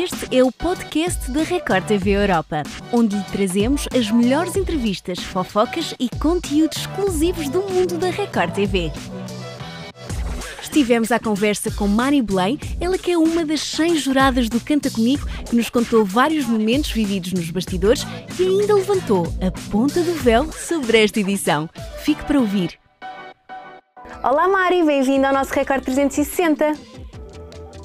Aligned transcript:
Este 0.00 0.34
é 0.34 0.42
o 0.42 0.50
podcast 0.50 1.30
da 1.30 1.42
Record 1.42 1.84
TV 1.84 2.12
Europa, 2.12 2.62
onde 2.90 3.16
lhe 3.16 3.22
trazemos 3.24 3.86
as 3.94 4.10
melhores 4.10 4.56
entrevistas, 4.56 5.18
fofocas 5.18 5.94
e 6.00 6.08
conteúdos 6.08 6.78
exclusivos 6.78 7.50
do 7.50 7.60
mundo 7.60 7.98
da 7.98 8.08
Record 8.08 8.54
TV. 8.54 8.90
Estivemos 10.62 11.12
à 11.12 11.18
conversa 11.18 11.70
com 11.72 11.86
Mari 11.86 12.22
Belém, 12.22 12.58
ela 12.80 12.96
que 12.96 13.12
é 13.12 13.18
uma 13.18 13.44
das 13.44 13.60
100 13.60 13.96
juradas 13.96 14.48
do 14.48 14.58
Canta 14.58 14.90
Comigo, 14.90 15.26
que 15.46 15.54
nos 15.54 15.68
contou 15.68 16.02
vários 16.02 16.46
momentos 16.46 16.90
vividos 16.92 17.34
nos 17.34 17.50
bastidores 17.50 18.06
e 18.38 18.42
ainda 18.42 18.76
levantou 18.76 19.26
a 19.46 19.50
ponta 19.70 20.02
do 20.02 20.14
véu 20.14 20.50
sobre 20.50 21.04
esta 21.04 21.20
edição. 21.20 21.68
Fique 22.04 22.24
para 22.24 22.40
ouvir. 22.40 22.78
Olá 24.24 24.48
Mari, 24.48 24.82
bem-vinda 24.82 25.28
ao 25.28 25.34
nosso 25.34 25.52
Record 25.52 25.84
360. 25.84 26.89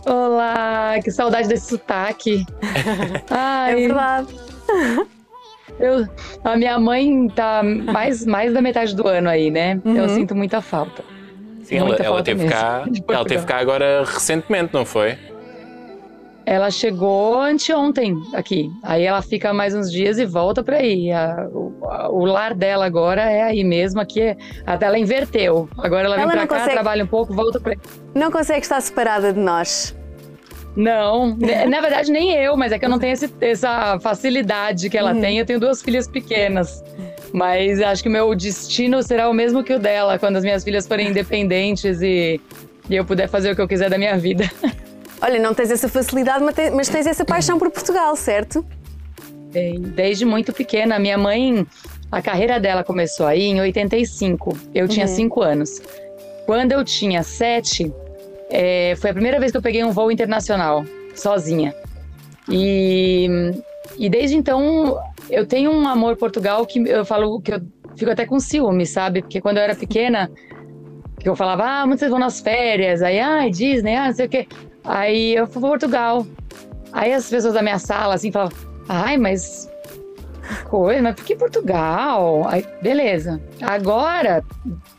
Olá, 0.06 1.00
que 1.04 1.12
saudade 1.12 1.48
desse 1.48 1.68
sotaque. 1.68 2.46
Ai, 3.30 3.72
é 3.72 3.76
verdade. 3.76 4.36
Eu, 5.80 6.08
a 6.44 6.56
minha 6.56 6.80
mãe 6.80 7.28
tá 7.30 7.62
mais, 7.64 8.26
mais 8.26 8.54
da 8.54 8.62
metade 8.62 8.96
do 8.96 9.08
ano 9.08 9.30
aí, 9.30 9.50
né? 9.50 9.80
Uhum. 9.84 9.96
Eu 9.96 10.10
sinto 10.10 10.36
muita 10.36 10.62
falta. 10.62 11.04
Sim, 11.64 11.80
muita 11.80 12.04
ela, 12.04 12.16
falta 12.16 12.32
ela, 12.32 12.40
teve 12.40 12.48
cá, 12.48 12.86
ela 13.08 13.26
teve 13.26 13.46
cá 13.46 13.58
agora 13.58 14.04
recentemente, 14.06 14.74
não 14.74 14.86
foi? 14.86 15.18
Ela 16.46 16.70
chegou 16.70 17.42
anteontem 17.42 18.22
aqui. 18.34 18.72
Aí 18.84 19.04
ela 19.04 19.22
fica 19.22 19.52
mais 19.52 19.74
uns 19.74 19.92
dias 19.92 20.20
e 20.20 20.26
volta 20.26 20.64
para 20.64 20.78
aí. 20.78 21.12
A, 21.12 21.48
o, 21.52 21.74
a, 21.86 22.10
o, 22.10 22.24
lar 22.24 22.54
dela 22.54 22.86
agora 22.86 23.24
é 23.24 23.42
aí 23.42 23.64
mesmo. 23.64 24.00
Aqui 24.00 24.22
é, 24.22 24.38
até 24.66 24.86
ela 24.86 25.00
inverteu. 25.00 25.68
Agora 25.78 26.06
ela 26.06 26.18
vem 26.18 26.28
para 26.28 26.48
cá, 26.48 26.60
consegue... 26.60 26.72
trabalha 26.72 27.04
um 27.04 27.08
pouco, 27.08 27.34
volta 27.34 27.60
para. 27.60 27.76
Não 28.14 28.30
consegue 28.30 28.62
estar 28.62 28.80
separada 28.80 29.34
de 29.34 29.40
nós. 29.40 29.98
Não, 30.76 31.36
na 31.70 31.82
verdade 31.82 32.12
nem 32.12 32.34
eu, 32.34 32.56
mas 32.58 32.72
é 32.72 32.78
que 32.78 32.86
eu 32.86 32.90
não 32.90 33.00
tenho 33.00 33.14
esse, 33.14 33.34
essa 33.42 33.98
facilidade 34.00 34.90
que 34.90 34.98
ela 34.98 35.14
uhum. 35.14 35.22
tem. 35.22 35.40
Eu 35.40 35.46
tenho 35.46 35.60
duas 35.60 35.82
filhas 35.82 36.08
pequenas. 36.08 36.84
Mas 37.34 37.82
acho 37.82 38.04
que 38.04 38.10
o 38.10 38.12
meu 38.12 38.36
destino 38.36 39.02
será 39.02 39.30
o 39.30 39.34
mesmo 39.34 39.64
que 39.64 39.74
o 39.74 39.80
dela, 39.80 40.20
quando 40.20 40.38
as 40.38 40.44
minhas 40.44 40.64
filhas 40.64 40.88
forem 40.88 41.10
independentes 41.10 42.02
e, 42.02 42.40
e 42.90 42.96
eu 42.96 43.04
puder 43.04 43.28
fazer 43.28 43.52
o 43.52 43.56
que 43.56 43.62
eu 43.62 43.68
quiser 43.68 43.90
da 43.90 43.98
minha 43.98 44.18
vida. 44.18 44.50
Olha, 45.26 45.40
não 45.40 45.56
tens 45.56 45.72
essa 45.72 45.90
facilidade, 45.90 46.44
mas 46.72 46.88
tens 46.88 47.08
essa 47.08 47.26
paixão 47.26 47.58
por 47.58 47.72
Portugal, 47.72 48.16
certo? 48.16 48.64
Desde 49.96 50.24
muito 50.24 50.54
pequena. 50.54 51.00
Minha 51.00 51.18
mãe, 51.18 51.66
a 52.12 52.22
carreira 52.22 52.60
dela 52.60 52.84
começou 52.84 53.26
aí 53.26 53.42
em 53.46 53.60
85. 53.60 54.56
Eu 54.72 54.88
tinha 54.88 55.08
5 55.08 55.40
uhum. 55.40 55.46
anos. 55.48 55.82
Quando 56.46 56.74
eu 56.74 56.86
tinha 56.86 57.24
7, 57.24 57.92
é, 58.52 58.94
foi 58.98 59.10
a 59.10 59.14
primeira 59.14 59.40
vez 59.40 59.52
que 59.52 59.58
eu 59.58 59.64
peguei 59.64 59.84
um 59.84 59.92
voo 59.92 60.12
internacional, 60.12 60.86
sozinha. 61.16 61.74
E, 62.48 63.28
e 63.98 64.08
desde 64.08 64.38
então 64.38 65.02
eu 65.28 65.48
tenho 65.48 65.72
um 65.72 65.88
amor 65.88 66.18
Portugal 66.18 66.64
que 66.68 66.88
eu 66.88 67.04
falo 67.04 67.42
que 67.42 67.52
eu 67.52 67.62
fico 67.96 68.12
até 68.12 68.28
com 68.28 68.40
ciúme, 68.40 68.86
sabe? 68.86 69.24
Porque 69.24 69.42
quando 69.42 69.58
eu 69.58 69.64
era 69.64 69.76
pequena, 69.76 70.30
que 71.20 71.28
eu 71.28 71.36
falava, 71.36 71.64
ah, 71.64 71.88
vocês 71.88 72.12
vão 72.12 72.20
nas 72.20 72.42
férias? 72.42 73.02
Aí, 73.02 73.20
ah, 73.20 73.50
Disney, 73.50 73.96
ah, 73.96 74.06
não 74.06 74.14
sei 74.14 74.28
o 74.28 74.30
quê. 74.30 74.48
Aí 74.86 75.36
eu 75.36 75.48
fui 75.48 75.62
para 75.62 75.70
Portugal. 75.70 76.26
Aí 76.92 77.14
as 77.14 77.30
pessoas 77.30 77.54
da 77.54 77.62
minha 77.62 77.80
sala, 77.80 78.16
assim, 78.16 78.32
falavam, 78.32 78.58
ai, 78.88 79.18
mas 79.18 79.70
coisa, 80.66 81.02
mas 81.02 81.16
por 81.16 81.26
que 81.26 81.36
Portugal? 81.36 82.48
Aí, 82.48 82.66
beleza. 82.82 83.42
Agora, 83.62 84.44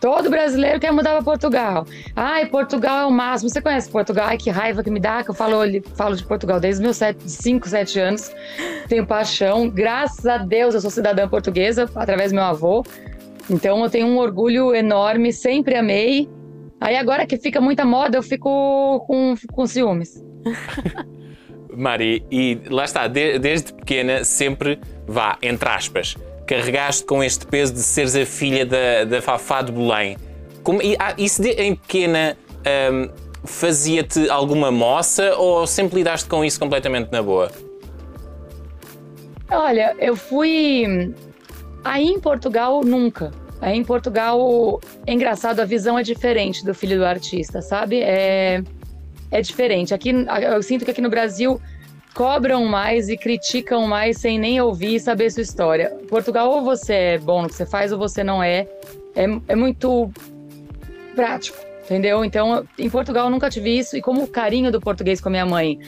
todo 0.01 0.29
brasileiro 0.29 0.81
quer 0.81 0.93
mudar 0.93 1.13
para 1.13 1.23
Portugal. 1.23 1.87
Ai, 2.15 2.47
Portugal 2.47 3.03
é 3.03 3.07
o 3.07 3.11
máximo. 3.11 3.51
Você 3.51 3.61
conhece 3.61 3.89
Portugal? 3.89 4.27
Ai, 4.29 4.37
que 4.37 4.51
raiva 4.51 4.83
que 4.83 4.91
me 4.91 5.01
dá, 5.01 5.23
que 5.23 5.31
eu 5.31 5.35
falo, 5.35 5.61
falo 5.95 6.17
de 6.17 6.25
Portugal 6.25 6.61
desde 6.61 6.83
meus 6.83 6.99
5, 7.27 7.69
7 7.69 8.01
anos. 8.01 8.33
Tenho 8.89 9.07
paixão. 9.07 9.69
Graças 9.69 10.27
a 10.27 10.39
Deus 10.39 10.75
eu 10.75 10.81
sou 10.81 10.91
cidadã 10.91 11.29
portuguesa, 11.29 11.89
através 11.95 12.33
do 12.33 12.37
meu 12.37 12.45
avô. 12.45 12.85
Então 13.49 13.83
eu 13.83 13.91
tenho 13.91 14.09
um 14.09 14.19
orgulho 14.19 14.75
enorme, 14.75 15.33
sempre 15.33 15.77
amei. 15.77 16.29
Aí 16.81 16.97
agora 16.97 17.27
que 17.27 17.37
fica 17.37 17.61
muita 17.61 17.85
moda, 17.85 18.19
eu 18.19 18.23
fico 18.23 19.05
com, 19.07 19.35
com 19.53 19.67
ciúmes. 19.67 20.23
Mari, 21.77 22.25
e 22.31 22.59
lá 22.71 22.85
está, 22.85 23.07
de, 23.07 23.39
desde 23.39 23.73
pequena 23.73 24.25
sempre, 24.25 24.79
vá, 25.07 25.37
entre 25.43 25.69
aspas, 25.69 26.17
carregaste 26.47 27.05
com 27.05 27.23
este 27.23 27.47
peso 27.47 27.75
de 27.75 27.81
seres 27.81 28.17
a 28.17 28.25
filha 28.25 28.65
da, 28.65 29.05
da 29.05 29.21
Fafá 29.21 29.61
de 29.63 29.73
Belém. 29.73 30.17
Como, 30.63 30.83
e, 30.83 30.97
ah, 30.99 31.15
isso 31.19 31.43
de, 31.43 31.51
em 31.51 31.75
pequena 31.75 32.37
um, 32.93 33.11
fazia-te 33.45 34.29
alguma 34.31 34.71
moça 34.71 35.37
ou 35.37 35.67
sempre 35.67 35.97
lidaste 35.97 36.29
com 36.29 36.45
isso 36.45 36.59
completamente 36.59 37.11
na 37.13 37.23
boa? 37.23 37.51
Olha, 39.51 39.95
eu 39.99 40.17
fui. 40.17 41.15
Aí 41.85 42.07
em 42.07 42.19
Portugal, 42.19 42.81
nunca. 42.83 43.31
Em 43.63 43.83
Portugal, 43.83 44.81
é 45.07 45.13
engraçado, 45.13 45.61
a 45.61 45.65
visão 45.65 45.99
é 45.99 46.03
diferente 46.03 46.65
do 46.65 46.75
filho 46.75 46.99
do 46.99 47.05
artista, 47.05 47.63
sabe? 47.63 48.01
É 48.01 48.63
é 49.31 49.41
diferente. 49.41 49.95
Aqui, 49.95 50.11
eu 50.11 50.63
sinto 50.63 50.85
que 50.85 50.91
aqui 50.91 51.01
no 51.01 51.11
Brasil 51.11 51.61
cobram 52.15 52.65
mais 52.65 53.09
e 53.09 53.17
criticam 53.17 53.87
mais 53.87 54.19
sem 54.19 54.39
nem 54.39 54.61
ouvir 54.61 54.97
e 54.97 55.01
saber 55.01 55.31
sua 55.31 55.43
história. 55.43 55.91
Portugal, 56.09 56.51
ou 56.51 56.63
você 56.63 56.95
é 56.95 57.19
bom 57.19 57.43
no 57.43 57.49
que 57.49 57.55
você 57.55 57.67
faz, 57.67 57.93
ou 57.93 57.99
você 57.99 58.25
não 58.25 58.43
é. 58.43 58.67
É, 59.15 59.25
é 59.49 59.57
muito 59.57 60.11
prático, 61.15 61.59
entendeu? 61.85 62.25
Então, 62.25 62.67
em 62.79 62.89
Portugal 62.89 63.27
eu 63.27 63.31
nunca 63.31 63.51
tive 63.51 63.79
isso. 63.79 63.97
E 63.97 64.03
como 64.03 64.23
o 64.23 64.29
carinho 64.29 64.73
do 64.73 64.81
português 64.81 65.21
com 65.21 65.29
a 65.29 65.33
minha 65.33 65.47
mãe 65.47 65.79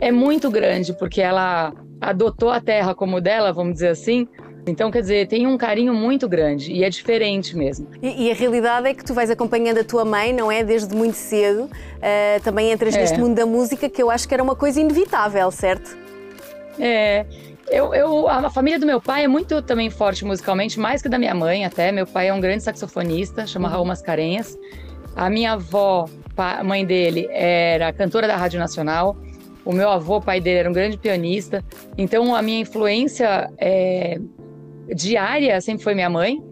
é 0.00 0.10
muito 0.10 0.50
grande, 0.50 0.92
porque 0.92 1.22
ela 1.22 1.72
adotou 2.00 2.50
a 2.50 2.60
terra 2.60 2.94
como 2.94 3.20
dela, 3.20 3.52
vamos 3.52 3.74
dizer 3.74 3.88
assim, 3.88 4.26
então, 4.66 4.90
quer 4.90 5.00
dizer, 5.00 5.26
tem 5.26 5.46
um 5.46 5.58
carinho 5.58 5.92
muito 5.92 6.28
grande 6.28 6.72
e 6.72 6.84
é 6.84 6.90
diferente 6.90 7.56
mesmo. 7.56 7.88
E, 8.00 8.26
e 8.26 8.30
a 8.30 8.34
realidade 8.34 8.86
é 8.86 8.94
que 8.94 9.04
tu 9.04 9.12
vais 9.12 9.28
acompanhando 9.28 9.78
a 9.78 9.84
tua 9.84 10.04
mãe, 10.04 10.32
não 10.32 10.52
é? 10.52 10.62
Desde 10.62 10.94
muito 10.94 11.16
cedo. 11.16 11.64
Uh, 11.64 12.42
também 12.44 12.70
entras 12.70 12.94
é. 12.94 13.00
neste 13.00 13.18
mundo 13.18 13.34
da 13.34 13.44
música, 13.44 13.88
que 13.88 14.00
eu 14.00 14.10
acho 14.10 14.28
que 14.28 14.34
era 14.34 14.42
uma 14.42 14.54
coisa 14.54 14.80
inevitável, 14.80 15.50
certo? 15.50 15.96
É. 16.78 17.26
Eu, 17.68 17.94
eu, 17.94 18.28
a 18.28 18.50
família 18.50 18.78
do 18.78 18.84
meu 18.84 19.00
pai 19.00 19.24
é 19.24 19.28
muito 19.28 19.62
também 19.62 19.88
forte 19.88 20.24
musicalmente, 20.24 20.78
mais 20.78 21.00
que 21.00 21.08
da 21.08 21.18
minha 21.18 21.34
mãe 21.34 21.64
até. 21.64 21.90
Meu 21.90 22.06
pai 22.06 22.28
é 22.28 22.34
um 22.34 22.40
grande 22.40 22.62
saxofonista, 22.62 23.46
chama. 23.46 23.68
Raul 23.68 23.84
Mascarenhas. 23.84 24.58
A 25.16 25.28
minha 25.28 25.52
avó, 25.52 26.08
a 26.36 26.62
mãe 26.62 26.84
dele, 26.84 27.28
era 27.30 27.92
cantora 27.92 28.26
da 28.26 28.36
Rádio 28.36 28.60
Nacional. 28.60 29.16
O 29.64 29.72
meu 29.72 29.88
avô, 29.88 30.20
pai 30.20 30.40
dele, 30.40 30.58
era 30.58 30.70
um 30.70 30.72
grande 30.72 30.96
pianista. 30.98 31.64
Então, 31.96 32.34
a 32.34 32.42
minha 32.42 32.60
influência 32.60 33.50
é, 33.58 34.18
diária 34.94 35.60
sempre 35.60 35.84
foi 35.84 35.94
minha 35.94 36.10
mãe, 36.10 36.42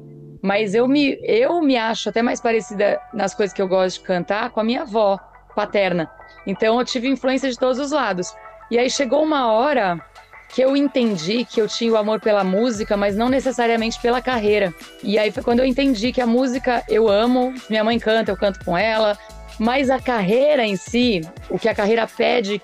mas 0.42 0.74
eu 0.74 0.88
me, 0.88 1.18
eu 1.22 1.60
me 1.60 1.76
acho 1.76 2.08
até 2.08 2.22
mais 2.22 2.41
parecida 2.41 3.00
nas 3.12 3.34
coisas 3.34 3.54
que 3.54 3.60
eu 3.60 3.68
gosto 3.68 4.00
de 4.00 4.06
cantar 4.06 4.50
com 4.50 4.60
a 4.60 4.64
minha 4.64 4.82
avó 4.82 5.18
paterna. 5.54 6.10
Então 6.46 6.78
eu 6.78 6.84
tive 6.84 7.08
influência 7.08 7.50
de 7.50 7.58
todos 7.58 7.78
os 7.78 7.92
lados. 7.92 8.34
E 8.70 8.78
aí 8.78 8.88
chegou 8.88 9.22
uma 9.22 9.52
hora 9.52 10.00
que 10.48 10.62
eu 10.62 10.76
entendi 10.76 11.44
que 11.44 11.60
eu 11.60 11.69
tinha 11.69 11.92
o 11.92 11.96
amor 11.96 12.20
pela 12.20 12.42
música, 12.42 12.96
mas 12.96 13.16
não 13.16 13.28
necessariamente 13.28 14.00
pela 14.00 14.20
carreira. 14.20 14.74
E 15.02 15.19
aí 15.19 15.30
foi 15.30 15.42
quando 15.42 15.60
eu 15.60 15.66
entendi 15.66 16.12
que 16.12 16.20
a 16.20 16.26
música 16.26 16.82
eu 16.88 17.08
amo, 17.08 17.54
minha 17.69 17.84
mãe 17.84 17.98
canta, 17.98 18.32
eu 18.32 18.36
canto 18.36 18.64
com 18.64 18.76
ela, 18.76 19.16
mas 19.58 19.90
a 19.90 20.00
carreira 20.00 20.64
em 20.64 20.76
si, 20.76 21.20
o 21.48 21.58
que 21.58 21.69
a 21.69 21.74
carreira 21.74 22.06
pede 22.06 22.60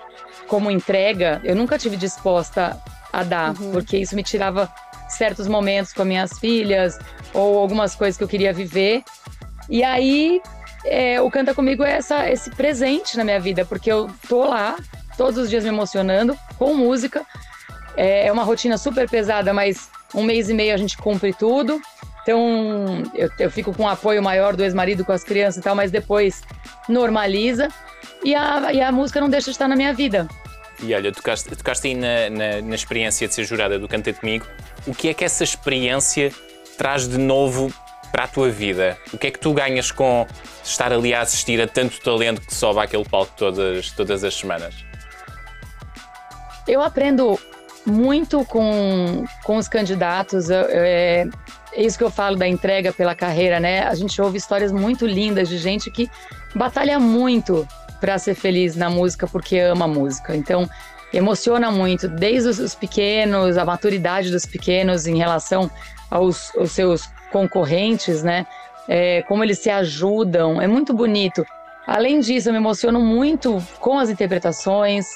como 0.49 0.71
entrega, 0.71 1.41
eu 1.45 1.55
nunca 1.55 1.79
tive 1.79 1.97
disposta 1.97 2.81
a 3.13 3.23
dar, 3.23 3.61
uhum. 3.61 3.73
porque 3.73 3.97
isso 3.99 4.17
me 4.17 4.23
tirava 4.23 4.73
certos 5.09 5.47
momentos 5.47 5.93
com 5.93 6.05
minhas 6.05 6.39
filhas 6.39 6.99
ou 7.33 7.59
algumas 7.59 7.95
coisas 7.95 8.17
que 8.17 8.25
eu 8.25 8.29
queria 8.29 8.53
viver. 8.53 9.03
E 9.69 9.83
aí 9.83 10.41
é, 10.85 11.21
o 11.21 11.31
Canta 11.31 11.55
Comigo 11.55 11.83
é 11.83 11.93
essa, 11.93 12.31
esse 12.31 12.51
presente 12.51 13.17
na 13.17 13.25
minha 13.25 13.41
vida, 13.41 13.65
porque 13.65 13.91
eu 13.91 14.09
tô 14.29 14.45
lá 14.45 14.77
todos 15.17 15.39
os 15.39 15.51
dias 15.51 15.65
me 15.65 15.71
emocionando 15.71 16.39
com 16.59 16.75
música. 16.75 17.25
É, 17.97 18.27
é 18.27 18.33
uma 18.33 18.45
rotina 18.45 18.79
super 18.79 19.09
pesada, 19.09 19.53
mas 19.53 19.91
um 20.15 20.23
mês 20.23 20.49
e 20.49 20.55
meio 20.55 20.75
a 20.75 20.77
gente 20.77 20.97
cumpre 20.97 21.33
tudo. 21.33 21.81
Então 22.23 23.03
eu, 23.15 23.31
eu 23.39 23.51
fico 23.51 23.73
com 23.73 23.85
um 23.85 23.89
apoio 23.89 24.23
maior 24.23 24.55
do 24.57 24.65
ex-marido 24.65 25.05
com 25.05 25.13
as 25.13 25.25
crianças 25.25 25.59
e 25.59 25.63
tal, 25.63 25.75
mas 25.75 25.91
depois 25.91 26.43
normaliza. 26.89 27.69
E 28.25 28.35
a, 28.35 28.73
e 28.73 28.81
a 28.81 28.93
música 28.93 29.21
não 29.21 29.29
deixa 29.29 29.47
de 29.47 29.53
estar 29.53 29.69
na 29.69 29.77
minha 29.77 29.93
vida. 29.93 30.29
E 30.83 30.95
olha, 30.95 31.13
tocaste, 31.13 31.49
tocaste 31.57 31.89
aí 31.89 31.95
na, 31.95 32.31
na, 32.31 32.63
na 32.63 32.75
experiência 32.75 33.27
de 33.27 33.35
ser 33.35 33.45
jurada 33.45 33.79
do 33.79 33.89
Canta 33.89 34.13
Comigo 34.13 34.47
o 34.87 34.95
que 34.95 35.09
é 35.09 35.15
que 35.15 35.25
essa 35.25 35.43
experiência 35.43 36.33
traz 36.79 37.09
de 37.09 37.19
novo 37.19 37.73
para 38.13 38.25
a 38.25 38.29
tua 38.29 38.51
vida? 38.51 38.97
O 39.13 39.19
que 39.19 39.27
é 39.27 39.31
que 39.31 39.39
tu 39.39 39.53
ganhas 39.53 39.91
com 39.91 40.27
estar 40.63 40.93
ali 40.93 41.13
a 41.13 41.23
assistir 41.23 41.61
a 41.61 41.67
tanto 41.67 42.01
talento 42.01 42.41
que 42.41 42.55
sobe 42.55 42.81
àquele 42.81 43.05
palco 43.05 43.33
todas, 43.37 43.91
todas 43.91 44.23
as 44.23 44.35
semanas? 44.35 44.75
Eu 46.69 46.83
aprendo 46.83 47.39
muito 47.85 48.45
com, 48.45 49.25
com 49.45 49.57
os 49.57 49.69
candidatos. 49.69 50.51
É, 50.51 51.27
é 51.73 51.83
isso 51.83 51.99
que 51.99 52.05
eu 52.05 52.11
falo 52.11 52.37
da 52.37 52.47
entrega 52.47 52.93
pela 52.93 53.15
carreira, 53.15 53.59
né? 53.59 53.83
A 53.87 53.95
gente 53.95 54.21
ouve 54.23 54.39
histórias 54.39 54.73
muito 54.73 55.07
lindas 55.07 55.49
de 55.49 55.59
gente 55.59 55.91
que 55.91 56.09
batalha 56.55 56.99
muito 56.99 57.67
para 58.01 58.19
ser 58.19 58.35
feliz 58.35 58.77
na 58.77 58.91
música 58.91 59.27
porque 59.27 59.59
ama 59.59 59.85
a 59.85 59.89
música. 59.89 60.37
Então, 60.37 60.69
emociona 61.13 61.71
muito, 61.71 62.09
desde 62.09 62.49
os 62.49 62.75
pequenos, 62.75 63.57
a 63.57 63.65
maturidade 63.65 64.31
dos 64.31 64.47
pequenos 64.47 65.07
em 65.07 65.17
relação 65.17 65.71
aos, 66.11 66.55
aos 66.57 66.73
seus 66.73 67.09
concorrentes, 67.31 68.23
né? 68.23 68.47
É, 68.89 69.23
como 69.23 69.43
eles 69.43 69.59
se 69.59 69.71
ajudam, 69.71 70.61
é 70.61 70.67
muito 70.67 70.95
bonito. 70.95 71.45
Além 71.87 72.21
disso, 72.21 72.49
eu 72.49 72.53
me 72.53 72.59
emociono 72.59 73.01
muito 73.01 73.63
com 73.81 73.99
as 73.99 74.11
interpretações. 74.11 75.07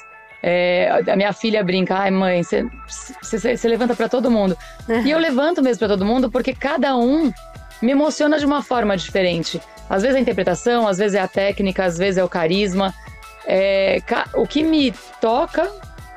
É, 0.43 1.03
a 1.07 1.17
minha 1.17 1.33
filha 1.33 1.63
brinca, 1.63 1.97
ai 1.97 2.11
mãe, 2.11 2.43
você 2.43 3.69
levanta 3.69 3.95
para 3.95 4.09
todo 4.09 4.31
mundo. 4.31 4.57
E 5.05 5.11
eu 5.11 5.19
levanto 5.19 5.63
mesmo 5.63 5.81
para 5.81 5.89
todo 5.89 6.05
mundo 6.05 6.31
porque 6.31 6.55
cada 6.55 6.97
um 6.97 7.31
me 7.81 7.93
emociona 7.93 8.39
de 8.39 8.47
uma 8.47 8.63
forma 8.63 8.97
diferente. 8.97 9.61
Às 9.89 10.03
vezes 10.03 10.17
é 10.17 10.19
a 10.19 10.23
interpretação, 10.23 10.87
às 10.87 10.99
vezes 10.99 11.15
é 11.15 11.21
a 11.21 11.29
técnica, 11.29 11.85
às 11.85 11.99
vezes 11.99 12.19
é 12.19 12.25
o 12.25 12.29
carisma. 12.29 12.95
É, 13.47 14.01
o 14.35 14.47
que 14.47 14.63
me 14.63 14.93
toca 15.21 15.69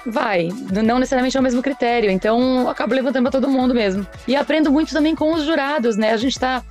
vai, 0.06 0.50
não 0.83 1.00
necessariamente 1.00 1.38
é 1.38 1.39
o 1.39 1.44
mesmo 1.44 1.62
critério, 1.62 2.12
então 2.12 2.69
acabo 2.69 2.94
levantando 2.94 3.24
para 3.24 3.31
todo 3.31 3.50
mundo 3.50 3.74
mesmo. 3.74 4.06
E 4.27 4.36
aprendo 4.36 4.71
muito 4.71 4.94
também 4.94 5.15
com 5.15 5.33
os 5.33 5.44
jurados, 5.44 5.95
né? 5.95 6.12
A 6.12 6.18
gente 6.18 6.38
tá. 6.39 6.62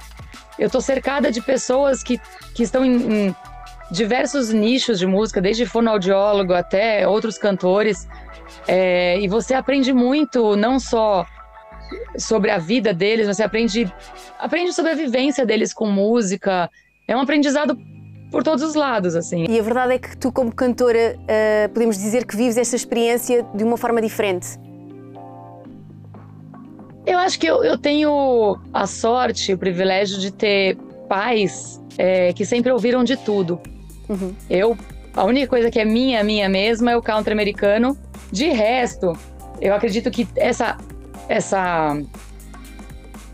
Eu 0.59 0.69
tô 0.69 0.81
cercada 0.81 1.33
de 1.33 1.41
pessoas 1.41 2.03
que, 2.03 2.21
que 2.55 2.63
estão 2.63 2.85
em, 2.85 3.29
em 3.29 3.37
diversos 3.91 4.51
nichos 4.51 4.99
de 4.99 5.07
música, 5.07 5.41
desde 5.41 5.67
fonoaudiólogo 5.67 6.53
até 6.53 7.09
outros 7.09 7.39
cantores. 7.39 8.07
É, 8.69 9.19
e 9.19 9.27
você 9.29 9.55
aprende 9.55 9.93
muito, 9.93 10.55
não 10.57 10.79
só 10.79 11.27
sobre 12.17 12.51
a 12.51 12.59
vida 12.59 12.93
deles, 12.93 13.27
você 13.27 13.43
aprende, 13.43 13.93
aprende 14.39 14.73
sobre 14.73 14.93
a 14.93 14.95
vivência 14.95 15.45
deles 15.47 15.73
com 15.73 15.87
música. 15.87 16.71
É 17.07 17.17
um 17.17 17.21
aprendizado 17.21 17.77
por 18.31 18.43
todos 18.43 18.65
os 18.65 18.75
lados, 18.75 19.15
assim. 19.15 19.45
E 19.49 19.59
a 19.59 19.63
verdade 19.63 19.93
é 19.95 19.99
que 19.99 20.17
tu, 20.17 20.33
como 20.33 20.53
cantora, 20.53 21.17
uh, 21.19 21.69
podemos 21.73 21.97
dizer 21.97 22.27
que 22.27 22.37
vives 22.37 22.57
esta 22.57 22.75
experiência 22.75 23.45
de 23.55 23.63
uma 23.63 23.77
forma 23.77 24.01
diferente. 24.01 24.59
Eu 27.05 27.19
acho 27.19 27.39
que 27.39 27.47
eu, 27.47 27.63
eu 27.65 27.77
tenho 27.77 28.57
a 28.73 28.87
sorte, 28.87 29.53
o 29.53 29.59
privilégio 29.59 30.19
de 30.19 30.31
ter 30.31 30.77
pais 31.09 31.81
é, 31.99 32.33
que 32.33 32.45
sempre 32.47 32.71
ouviram 32.73 33.05
de 33.05 33.17
tudo. 33.17 33.61
Uhum. 34.09 34.35
Eu, 34.49 34.79
a 35.15 35.25
única 35.25 35.47
coisa 35.47 35.71
que 35.71 35.79
é 35.79 35.85
minha, 35.85 36.23
minha 36.25 36.49
mesma, 36.49 36.93
é 36.93 36.97
o 36.97 37.03
country 37.03 37.33
americano. 37.33 37.99
De 38.31 38.49
resto, 38.49 39.13
eu 39.61 39.75
acredito 39.75 40.11
que 40.11 40.27
essa, 40.37 40.79
essa, 41.33 41.99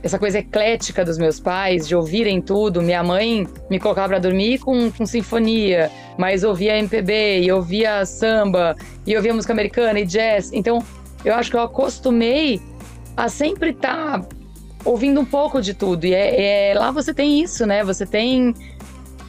essa 0.03 0.19
coisa 0.19 0.39
eclética 0.39 1.05
dos 1.05 1.19
meus 1.19 1.41
pais, 1.41 1.87
de 1.89 1.97
ouvirem 1.97 2.41
tudo. 2.41 2.81
Minha 2.81 3.03
mãe 3.03 3.47
me 3.69 3.81
colocava 3.81 4.09
para 4.09 4.19
dormir 4.21 4.59
com, 4.59 4.91
com 4.91 5.05
sinfonia, 5.05 5.91
mas 6.17 6.45
ouvia 6.45 6.79
MPB, 6.79 7.41
e 7.41 7.53
ouvia 7.53 8.05
samba, 8.07 8.77
e 9.07 9.17
ouvia 9.17 9.35
música 9.35 9.53
americana 9.53 9.99
e 9.99 10.07
jazz. 10.07 10.53
Então, 10.53 10.79
eu 11.25 11.35
acho 11.35 11.51
que 11.51 11.57
eu 11.57 11.63
acostumei 11.63 12.61
a 13.17 13.29
sempre 13.29 13.71
estar 13.71 14.21
tá 14.21 14.29
ouvindo 14.85 15.21
um 15.21 15.25
pouco 15.25 15.61
de 15.61 15.75
tudo. 15.75 16.05
E 16.05 16.15
é, 16.15 16.71
é, 16.71 16.75
lá 16.79 16.93
você 16.93 17.13
tem 17.13 17.43
isso, 17.43 17.67
né? 17.67 17.83
Você 17.83 18.07
tem 18.07 18.55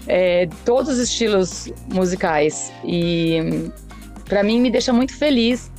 é, 0.07 0.48
todos 0.63 0.92
os 0.92 1.00
estilos 1.00 1.72
musicais. 1.92 2.72
E 2.83 3.72
para 4.25 4.44
mim 4.44 4.62
me 4.62 4.69
deixa 4.69 4.94
muito 4.94 5.18
feliz, 5.18 5.72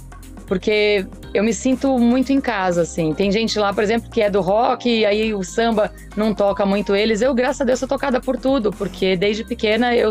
porque 0.51 1.07
eu 1.33 1.45
me 1.45 1.55
sinto 1.55 1.97
muito 1.97 2.33
em 2.33 2.41
casa, 2.41 2.83
assim. 2.83 3.15
Tem 3.15 3.31
gente 3.31 3.57
lá, 3.57 3.73
por 3.73 3.85
exemplo, 3.85 4.11
que 4.11 4.21
é 4.21 4.29
do 4.29 4.41
rock, 4.41 4.91
e 4.91 5.07
aí 5.07 5.33
o 5.33 5.45
samba 5.45 5.93
não 6.17 6.35
toca 6.35 6.67
muito 6.67 6.93
eles. 6.93 7.23
Eu, 7.23 7.33
graças 7.33 7.61
a 7.61 7.65
Deus, 7.65 7.79
sou 7.79 7.87
tocada 7.87 8.21
por 8.21 8.37
tudo, 8.37 8.73
porque 8.73 9.17
desde 9.17 9.45
pequena 9.45 9.95
eu 9.95 10.11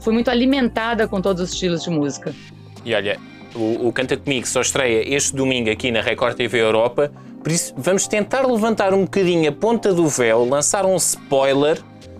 fui 0.00 0.12
muito 0.12 0.28
alimentada 0.28 1.06
com 1.06 1.20
todos 1.20 1.40
os 1.40 1.52
estilos 1.52 1.84
de 1.84 1.90
música. 1.90 2.34
E 2.84 2.92
olha, 2.96 3.16
o, 3.54 3.86
o 3.86 3.92
Canta 3.92 4.16
Comigo 4.16 4.44
só 4.44 4.60
estreia 4.60 5.08
este 5.14 5.36
domingo 5.36 5.70
aqui 5.70 5.92
na 5.92 6.00
Record 6.00 6.36
TV 6.36 6.60
Europa, 6.60 7.12
por 7.40 7.52
isso 7.52 7.72
vamos 7.76 8.08
tentar 8.08 8.44
levantar 8.44 8.92
um 8.92 9.02
bocadinho 9.02 9.48
a 9.48 9.52
ponta 9.52 9.94
do 9.94 10.08
véu, 10.08 10.44
lançar 10.44 10.84
um 10.84 10.96
spoiler 10.96 11.78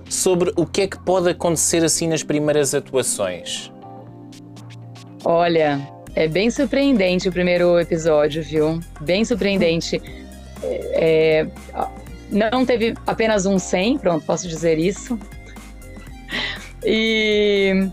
sobre 0.09 0.53
o 0.55 0.65
que 0.65 0.83
é 0.83 0.87
que 0.87 1.01
pode 1.01 1.31
acontecer 1.31 1.83
assim 1.83 2.07
nas 2.07 2.23
primeiras 2.23 2.77
atuações. 2.77 3.73
Olha, 5.25 5.94
é 6.15 6.29
bem 6.29 6.51
surpreendente 6.51 7.29
o 7.29 7.33
primeiro 7.33 7.79
episódio, 7.79 8.43
viu? 8.43 8.81
Bem 9.01 9.25
surpreendente. 9.25 10.01
É, 10.63 11.47
não 12.31 12.65
teve 12.65 12.95
apenas 13.07 13.47
um 13.47 13.59
100, 13.59 13.99
pronto, 13.99 14.25
posso 14.25 14.49
dizer 14.49 14.79
isso. 14.79 15.19
E 16.85 17.89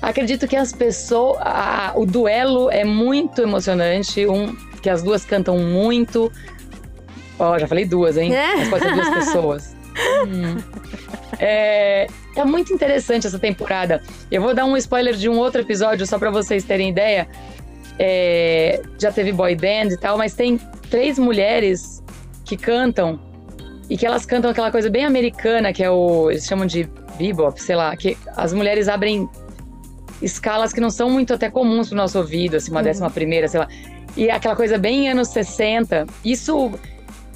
acredito 0.00 0.46
que 0.46 0.56
as 0.56 0.72
pessoas. 0.72 1.38
A, 1.40 1.92
o 1.96 2.06
duelo 2.06 2.70
é 2.70 2.84
muito 2.84 3.42
emocionante, 3.42 4.26
um, 4.26 4.54
que 4.80 4.90
as 4.90 5.02
duas 5.02 5.24
cantam 5.24 5.58
muito. 5.58 6.30
Ó, 7.38 7.54
oh, 7.54 7.58
já 7.58 7.66
falei 7.66 7.84
duas, 7.84 8.16
hein? 8.16 8.34
É. 8.34 8.56
Mas 8.56 8.68
pode 8.68 8.84
ser 8.84 8.94
duas 8.94 9.08
pessoas. 9.10 9.76
hum. 10.28 10.56
É, 11.38 12.06
é 12.34 12.44
muito 12.44 12.72
interessante 12.72 13.26
essa 13.26 13.38
temporada. 13.38 14.02
Eu 14.30 14.40
vou 14.40 14.54
dar 14.54 14.64
um 14.64 14.76
spoiler 14.76 15.14
de 15.14 15.28
um 15.28 15.36
outro 15.38 15.60
episódio 15.60 16.06
só 16.06 16.18
para 16.18 16.30
vocês 16.30 16.64
terem 16.64 16.90
ideia. 16.90 17.28
É, 17.98 18.82
já 18.98 19.10
teve 19.10 19.32
boy 19.32 19.54
band 19.54 19.88
e 19.90 19.96
tal, 19.96 20.18
mas 20.18 20.34
tem 20.34 20.58
três 20.90 21.18
mulheres 21.18 22.02
que 22.44 22.56
cantam 22.56 23.18
e 23.88 23.96
que 23.96 24.04
elas 24.04 24.26
cantam 24.26 24.50
aquela 24.50 24.70
coisa 24.70 24.90
bem 24.90 25.04
americana 25.04 25.72
que 25.72 25.82
é 25.82 25.90
o 25.90 26.30
eles 26.30 26.44
chamam 26.44 26.66
de 26.66 26.88
bebop, 27.16 27.60
sei 27.60 27.76
lá, 27.76 27.96
que 27.96 28.16
as 28.36 28.52
mulheres 28.52 28.88
abrem 28.88 29.28
escalas 30.20 30.72
que 30.72 30.80
não 30.80 30.90
são 30.90 31.10
muito 31.10 31.34
até 31.34 31.50
comuns 31.50 31.88
pro 31.88 31.96
nosso 31.96 32.18
ouvido, 32.18 32.56
assim, 32.56 32.70
uma 32.70 32.80
uhum. 32.80 32.84
décima 32.84 33.10
primeira, 33.10 33.48
sei 33.48 33.60
lá. 33.60 33.68
E 34.16 34.30
aquela 34.30 34.56
coisa 34.56 34.78
bem 34.78 35.10
anos 35.10 35.28
60. 35.28 36.06
Isso 36.24 36.72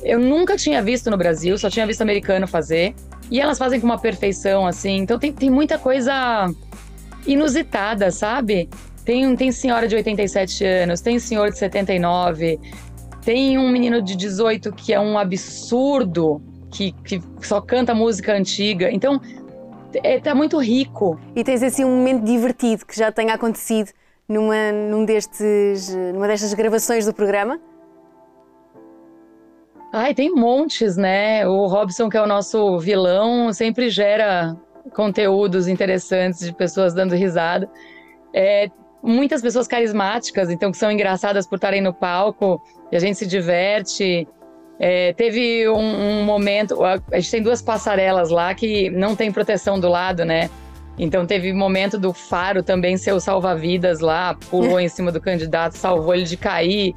eu 0.02 0.18
nunca 0.18 0.56
tinha 0.56 0.82
visto 0.82 1.10
no 1.10 1.16
Brasil, 1.16 1.58
só 1.58 1.68
tinha 1.68 1.86
visto 1.86 2.00
americano 2.00 2.46
fazer. 2.46 2.94
E 3.30 3.40
elas 3.40 3.58
fazem 3.58 3.78
com 3.80 3.86
uma 3.86 3.98
perfeição, 3.98 4.66
assim. 4.66 4.98
Então 4.98 5.18
tem, 5.18 5.32
tem 5.32 5.50
muita 5.50 5.78
coisa 5.78 6.50
inusitada, 7.26 8.10
sabe? 8.10 8.68
Tem, 9.10 9.34
tem 9.34 9.50
senhora 9.50 9.88
de 9.88 9.96
87 9.96 10.64
anos, 10.64 11.00
tem 11.00 11.18
senhor 11.18 11.50
de 11.50 11.58
79, 11.58 12.60
tem 13.24 13.58
um 13.58 13.68
menino 13.68 14.00
de 14.00 14.14
18 14.14 14.70
que 14.70 14.92
é 14.92 15.00
um 15.00 15.18
absurdo, 15.18 16.40
que, 16.70 16.92
que 16.92 17.20
só 17.40 17.60
canta 17.60 17.92
música 17.92 18.32
antiga. 18.32 18.88
Então, 18.88 19.20
é, 20.04 20.20
tá 20.20 20.32
muito 20.32 20.58
rico. 20.58 21.18
E 21.34 21.42
tens 21.42 21.60
assim 21.60 21.84
um 21.84 21.96
momento 21.96 22.22
divertido 22.22 22.86
que 22.86 22.96
já 22.96 23.10
tenha 23.10 23.34
acontecido 23.34 23.90
numa, 24.28 24.70
num 24.70 25.04
destes, 25.04 25.92
numa 26.14 26.28
destas 26.28 26.54
gravações 26.54 27.04
do 27.04 27.12
programa? 27.12 27.60
Ai, 29.92 30.14
tem 30.14 30.32
montes, 30.32 30.96
né? 30.96 31.44
O 31.48 31.66
Robson, 31.66 32.08
que 32.08 32.16
é 32.16 32.22
o 32.22 32.28
nosso 32.28 32.78
vilão, 32.78 33.52
sempre 33.52 33.90
gera 33.90 34.56
conteúdos 34.94 35.66
interessantes 35.66 36.46
de 36.46 36.54
pessoas 36.54 36.94
dando 36.94 37.16
risada. 37.16 37.68
É, 38.32 38.70
muitas 39.02 39.42
pessoas 39.42 39.66
carismáticas, 39.66 40.50
então, 40.50 40.70
que 40.70 40.76
são 40.76 40.90
engraçadas 40.90 41.46
por 41.46 41.56
estarem 41.56 41.80
no 41.80 41.92
palco 41.92 42.60
e 42.90 42.96
a 42.96 43.00
gente 43.00 43.18
se 43.18 43.26
diverte. 43.26 44.26
É, 44.78 45.12
teve 45.12 45.68
um, 45.68 46.20
um, 46.20 46.24
momento, 46.24 46.82
a, 46.84 46.98
gente 47.18 47.30
tem 47.30 47.42
duas 47.42 47.60
passarelas 47.60 48.30
lá 48.30 48.54
que 48.54 48.88
não 48.90 49.14
tem 49.14 49.30
proteção 49.30 49.78
do 49.78 49.88
lado, 49.88 50.24
né? 50.24 50.48
Então 50.98 51.26
teve 51.26 51.52
momento 51.52 51.98
do 51.98 52.12
Faro 52.12 52.62
também 52.62 52.96
ser 52.96 53.12
o 53.12 53.20
salva-vidas 53.20 54.00
lá, 54.00 54.34
pulou 54.48 54.80
em 54.80 54.88
cima 54.88 55.12
do 55.12 55.20
candidato, 55.20 55.76
salvou 55.76 56.14
ele 56.14 56.24
de 56.24 56.36
cair. 56.36 56.94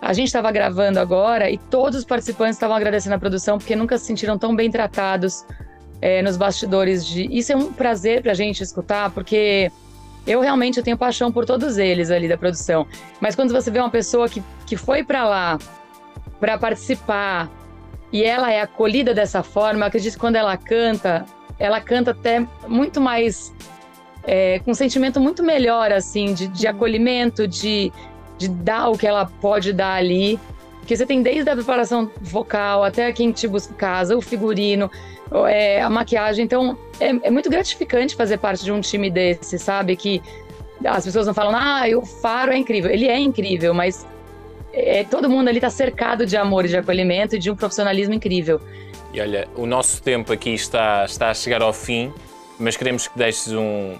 A 0.00 0.12
gente 0.12 0.26
estava 0.26 0.50
gravando 0.50 0.98
agora 0.98 1.50
e 1.50 1.56
todos 1.56 2.00
os 2.00 2.04
participantes 2.04 2.56
estavam 2.56 2.76
agradecendo 2.76 3.14
a 3.14 3.18
produção 3.18 3.58
porque 3.58 3.76
nunca 3.76 3.96
se 3.98 4.06
sentiram 4.06 4.38
tão 4.38 4.54
bem 4.54 4.70
tratados 4.70 5.44
é, 6.00 6.20
nos 6.22 6.36
bastidores. 6.36 7.06
De... 7.06 7.28
Isso 7.30 7.52
é 7.52 7.56
um 7.56 7.72
prazer 7.72 8.22
para 8.22 8.32
a 8.32 8.34
gente 8.34 8.62
escutar, 8.62 9.10
porque 9.10 9.70
eu 10.26 10.40
realmente 10.40 10.78
eu 10.78 10.84
tenho 10.84 10.96
paixão 10.96 11.32
por 11.32 11.44
todos 11.44 11.78
eles 11.78 12.10
ali 12.10 12.28
da 12.28 12.36
produção. 12.36 12.86
Mas 13.20 13.34
quando 13.34 13.52
você 13.52 13.70
vê 13.70 13.78
uma 13.78 13.90
pessoa 13.90 14.28
que, 14.28 14.42
que 14.66 14.76
foi 14.76 15.02
para 15.02 15.24
lá 15.24 15.58
para 16.38 16.58
participar 16.58 17.50
e 18.12 18.22
ela 18.22 18.52
é 18.52 18.60
acolhida 18.60 19.14
dessa 19.14 19.42
forma, 19.42 19.80
eu 19.80 19.86
acredito 19.86 20.14
que 20.14 20.18
quando 20.18 20.36
ela 20.36 20.56
canta, 20.56 21.24
ela 21.58 21.80
canta 21.80 22.10
até 22.10 22.46
muito 22.66 23.00
mais. 23.00 23.52
É, 24.24 24.60
com 24.60 24.70
um 24.70 24.74
sentimento 24.74 25.20
muito 25.20 25.42
melhor, 25.42 25.90
assim, 25.90 26.32
de, 26.32 26.46
de 26.46 26.68
acolhimento, 26.68 27.48
de, 27.48 27.92
de 28.38 28.46
dar 28.48 28.88
o 28.88 28.96
que 28.96 29.04
ela 29.04 29.26
pode 29.26 29.72
dar 29.72 29.94
ali. 29.94 30.38
Porque 30.82 30.96
você 30.96 31.06
tem 31.06 31.22
desde 31.22 31.48
a 31.48 31.54
preparação 31.54 32.10
vocal 32.20 32.82
até 32.82 33.12
quem 33.12 33.30
te 33.30 33.46
busca 33.46 33.72
casa, 33.72 34.16
o 34.16 34.20
figurino, 34.20 34.90
é, 35.46 35.80
a 35.80 35.88
maquiagem. 35.88 36.44
Então, 36.44 36.76
é, 36.98 37.10
é, 37.28 37.30
muito 37.30 37.48
gratificante 37.48 38.16
fazer 38.16 38.38
parte 38.38 38.64
de 38.64 38.72
um 38.72 38.80
time 38.80 39.08
desse, 39.08 39.60
sabe? 39.60 39.94
Que 39.94 40.20
as 40.84 41.04
pessoas 41.04 41.28
não 41.28 41.34
falam, 41.34 41.54
ah, 41.54 41.84
o 41.96 42.04
Faro 42.04 42.52
é 42.52 42.58
incrível. 42.58 42.90
Ele 42.90 43.06
é 43.06 43.16
incrível, 43.16 43.72
mas 43.72 44.04
é, 44.72 45.04
todo 45.04 45.30
mundo 45.30 45.46
ali 45.46 45.58
está 45.58 45.70
cercado 45.70 46.26
de 46.26 46.36
amor 46.36 46.66
de 46.66 46.76
acolhimento 46.76 47.36
e 47.36 47.38
de 47.38 47.48
um 47.48 47.54
profissionalismo 47.54 48.14
incrível. 48.14 48.60
E 49.12 49.20
olha, 49.20 49.46
o 49.54 49.66
nosso 49.66 50.02
tempo 50.02 50.32
aqui 50.32 50.50
está, 50.50 51.04
está 51.04 51.30
a 51.30 51.34
chegar 51.34 51.62
ao 51.62 51.72
fim, 51.72 52.12
mas 52.58 52.76
queremos 52.76 53.06
que 53.06 53.16
deixes 53.16 53.52
um, 53.52 53.96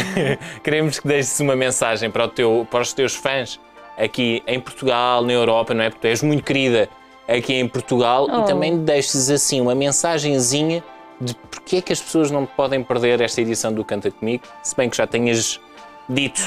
queremos 0.64 0.98
que 0.98 1.06
deixes 1.06 1.38
uma 1.40 1.54
mensagem 1.54 2.10
para, 2.10 2.24
o 2.24 2.28
teu, 2.28 2.66
para 2.70 2.80
os 2.80 2.94
teus 2.94 3.14
fãs 3.14 3.60
aqui 3.96 4.42
em 4.46 4.60
Portugal, 4.60 5.22
na 5.22 5.32
Europa, 5.32 5.74
não 5.74 5.84
é? 5.84 5.90
Porque 5.90 6.06
tu 6.06 6.10
és 6.10 6.22
muito 6.22 6.42
querida 6.42 6.88
aqui 7.28 7.54
em 7.54 7.68
Portugal 7.68 8.26
oh. 8.30 8.40
e 8.40 8.44
também 8.44 8.84
deixes 8.84 9.30
assim 9.30 9.60
uma 9.60 9.74
mensagenzinha 9.74 10.82
de 11.20 11.34
porque 11.34 11.76
é 11.76 11.80
que 11.80 11.92
as 11.92 12.00
pessoas 12.00 12.30
não 12.30 12.44
podem 12.44 12.82
perder 12.82 13.20
esta 13.20 13.40
edição 13.40 13.72
do 13.72 13.84
Canta 13.84 14.10
Comigo, 14.10 14.42
se 14.62 14.74
bem 14.74 14.90
que 14.90 14.96
já 14.96 15.06
tenhas 15.06 15.60
dito 16.08 16.42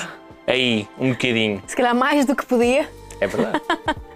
aí 0.46 0.88
um 1.00 1.12
bocadinho. 1.12 1.64
Se 1.66 1.76
calhar 1.76 1.96
mais 1.96 2.26
do 2.26 2.36
que 2.36 2.46
podia. 2.46 2.90
É 3.20 3.28
verdade. 3.28 3.62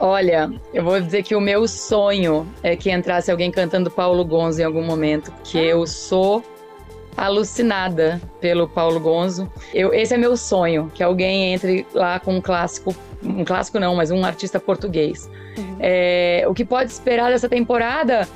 Olha, 0.00 0.50
eu 0.72 0.84
vou 0.84 1.00
dizer 1.00 1.24
que 1.24 1.34
o 1.34 1.40
meu 1.40 1.66
sonho 1.66 2.46
é 2.62 2.76
que 2.76 2.90
entrasse 2.90 3.30
alguém 3.30 3.50
cantando 3.50 3.90
Paulo 3.90 4.24
Gonzo 4.24 4.60
em 4.60 4.64
algum 4.64 4.82
momento, 4.82 5.32
que 5.42 5.58
eu 5.58 5.86
sou 5.86 6.42
alucinada 7.18 8.20
pelo 8.40 8.68
Paulo 8.68 9.00
Gonzo. 9.00 9.50
Eu, 9.74 9.92
esse 9.92 10.14
é 10.14 10.16
meu 10.16 10.36
sonho, 10.36 10.90
que 10.94 11.02
alguém 11.02 11.52
entre 11.52 11.86
lá 11.92 12.20
com 12.20 12.36
um 12.36 12.40
clássico, 12.40 12.94
um 13.22 13.44
clássico 13.44 13.78
não, 13.80 13.96
mas 13.96 14.10
um 14.10 14.24
artista 14.24 14.60
português. 14.60 15.28
Uhum. 15.56 15.76
É, 15.80 16.44
o 16.46 16.54
que 16.54 16.64
pode 16.64 16.92
esperar 16.92 17.30
dessa 17.30 17.48
temporada 17.48 18.28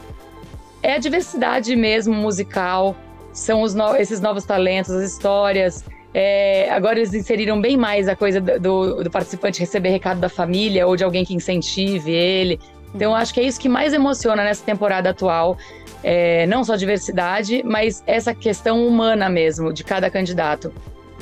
é 0.83 0.95
a 0.95 0.99
diversidade 0.99 1.77
mesmo 1.77 2.13
musical, 2.13 2.97
são 3.33 3.65
no, 3.67 3.97
esses 3.97 4.21
novos 4.21 4.45
talentos, 4.45 4.91
as 4.91 5.13
histórias. 5.13 5.85
É, 6.13 6.69
agora 6.71 6.99
eles 6.99 7.15
inseriram 7.15 7.61
bem 7.61 7.77
mais 7.77 8.07
a 8.09 8.15
coisa 8.15 8.41
do, 8.41 9.03
do, 9.03 9.11
participante 9.11 9.61
receber 9.61 9.89
recado 9.91 10.21
da 10.21 10.29
família 10.29 10.87
ou 10.87 10.97
de 10.97 11.05
alguém 11.05 11.25
que 11.25 11.35
incentive 11.35 12.11
ele. 12.13 12.61
Então, 12.95 13.15
acho 13.15 13.33
que 13.33 13.41
é 13.41 13.45
isso 13.45 13.59
que 13.59 13.69
mais 13.69 13.95
emociona 13.95 14.45
nessa 14.45 14.63
temporada 14.63 15.09
atual. 15.09 15.57
É, 16.03 16.47
não 16.47 16.65
só 16.65 16.77
diversidade, 16.77 17.63
mas 17.65 18.03
essa 18.07 18.35
questão 18.35 18.87
humana 18.87 19.29
mesmo 19.29 19.73
de 19.73 19.85
cada 19.85 20.11
candidato. 20.11 20.73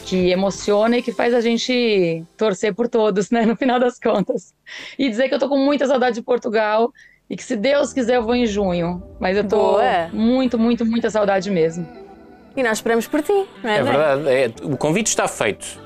Que 0.06 0.30
emociona 0.30 0.96
e 0.96 1.02
que 1.02 1.12
faz 1.12 1.34
a 1.34 1.42
gente 1.42 2.24
torcer 2.36 2.74
por 2.74 2.88
todos, 2.88 3.30
né? 3.30 3.44
No 3.44 3.54
final 3.54 3.78
das 3.78 3.98
contas. 3.98 4.54
E 4.98 5.08
dizer 5.08 5.28
que 5.28 5.34
eu 5.34 5.38
tô 5.38 5.48
com 5.48 5.58
muita 5.58 5.86
saudade 5.86 6.14
de 6.14 6.22
Portugal 6.22 6.90
e 7.28 7.36
que 7.36 7.44
se 7.44 7.54
Deus 7.54 7.92
quiser 7.92 8.16
eu 8.16 8.22
vou 8.22 8.34
em 8.34 8.46
junho. 8.46 9.02
Mas 9.20 9.36
eu 9.36 9.44
tô 9.46 9.72
Boa. 9.72 10.08
muito, 10.12 10.58
muito, 10.58 10.86
muita 10.86 11.10
saudade 11.10 11.50
mesmo. 11.50 11.86
E 12.56 12.62
nós 12.62 12.78
esperamos 12.78 13.06
por 13.06 13.22
ti, 13.22 13.46
não 13.62 13.70
é? 13.70 13.78
É 13.78 13.82
verdade, 13.82 14.28
é, 14.28 14.50
o 14.62 14.76
convite 14.76 15.08
está 15.08 15.28
feito. 15.28 15.78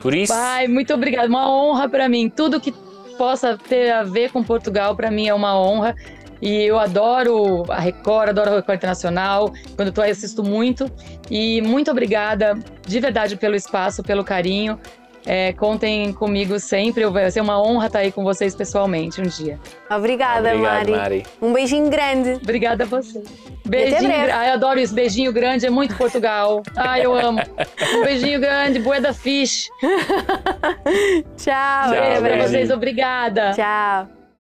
Por 0.00 0.14
isso. 0.14 0.32
Pai, 0.32 0.66
muito 0.66 0.94
obrigada. 0.94 1.28
Uma 1.28 1.50
honra 1.50 1.88
para 1.88 2.08
mim. 2.08 2.30
Tudo 2.30 2.60
que 2.60 2.72
possa 3.18 3.58
ter 3.58 3.90
a 3.90 4.02
ver 4.02 4.32
com 4.32 4.42
Portugal, 4.42 4.96
para 4.96 5.10
mim 5.10 5.28
é 5.28 5.34
uma 5.34 5.60
honra. 5.60 5.94
E 6.40 6.62
eu 6.62 6.78
adoro 6.78 7.64
a 7.70 7.78
Record, 7.78 8.30
adoro 8.30 8.50
a 8.50 8.56
Record 8.56 8.76
Internacional. 8.76 9.52
Quando 9.76 9.88
eu 9.88 9.92
tô 9.92 10.00
aí, 10.00 10.10
assisto 10.10 10.42
muito. 10.42 10.90
E 11.30 11.60
muito 11.62 11.90
obrigada, 11.90 12.58
de 12.86 13.00
verdade, 13.00 13.36
pelo 13.36 13.54
espaço, 13.54 14.02
pelo 14.02 14.24
carinho. 14.24 14.78
É, 15.26 15.52
contem 15.52 16.12
comigo 16.12 16.58
sempre. 16.58 17.06
Vai 17.06 17.30
ser 17.30 17.40
uma 17.40 17.62
honra 17.62 17.86
estar 17.86 17.98
aí 17.98 18.10
com 18.10 18.24
vocês 18.24 18.54
pessoalmente 18.54 19.20
um 19.20 19.24
dia. 19.24 19.58
Obrigada, 19.90 20.48
Obrigado, 20.48 20.62
Mari. 20.62 20.92
Mari. 20.92 21.26
Um 21.42 21.52
beijinho 21.52 21.90
grande. 21.90 22.32
Obrigada 22.42 22.84
a 22.84 22.86
você. 22.86 23.22
Beijinho. 23.66 24.10
Ai, 24.32 24.48
eu 24.48 24.54
adoro 24.54 24.80
isso. 24.80 24.94
Beijinho 24.94 25.32
grande 25.32 25.66
é 25.66 25.70
muito 25.70 25.94
Portugal. 25.96 26.62
Ai, 26.74 27.04
eu 27.04 27.14
amo. 27.14 27.40
Um 27.94 28.04
beijinho 28.04 28.40
grande, 28.40 28.78
Bueda 28.78 29.12
Fish. 29.12 29.68
Tchau. 31.36 31.36
Tchau 31.36 31.90
Beijo 31.90 32.22
pra 32.22 32.48
vocês. 32.48 32.70
Obrigada. 32.70 33.52
Tchau. 33.52 34.19